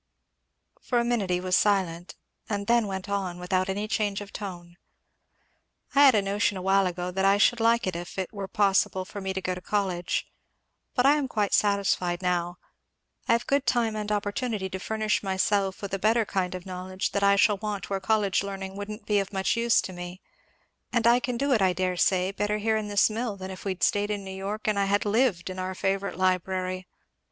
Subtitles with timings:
[0.81, 2.15] For a minute he was silent,
[2.49, 4.77] and then went on, without any change of tone.
[5.93, 9.05] "I had a notion awhile ago that I should like it if it were possible
[9.05, 10.25] for me to go to college;
[10.95, 12.57] but I am quite satisfied now.
[13.27, 17.11] I have good time and opportunity to furnish myself with a better kind of knowledge,
[17.11, 20.19] that I shall want where college learning wouldn't be of much use to me;
[20.91, 23.65] and I can do it, I dare say, better here in this mill than if
[23.65, 26.87] we had stayed in New York and I had lived in our favourite library."